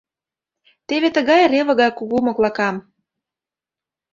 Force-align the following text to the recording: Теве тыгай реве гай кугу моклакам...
Теве 0.87 1.09
тыгай 1.15 1.41
реве 1.51 1.73
гай 1.79 1.91
кугу 1.97 2.17
моклакам... 2.25 2.75